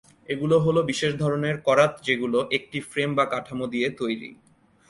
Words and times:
এগুলো 0.29 0.55
হল 0.59 0.77
বিশেষ 0.91 1.11
ধরনের 1.15 1.55
করাত 1.67 1.93
যেগুলো 2.07 2.39
একটি 2.57 2.77
ফ্রেম 2.89 3.09
বা 3.17 3.25
কাঠামো 3.33 3.65
দিয়ে 3.73 3.87
তৈরি। 3.99 4.29